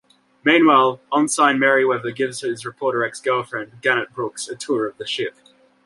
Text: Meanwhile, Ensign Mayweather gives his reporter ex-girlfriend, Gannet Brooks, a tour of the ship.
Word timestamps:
Meanwhile, 0.43 0.99
Ensign 1.15 1.59
Mayweather 1.59 2.15
gives 2.15 2.41
his 2.41 2.65
reporter 2.65 3.03
ex-girlfriend, 3.03 3.83
Gannet 3.83 4.15
Brooks, 4.15 4.47
a 4.49 4.55
tour 4.55 4.87
of 4.87 4.97
the 4.97 5.05
ship. 5.05 5.35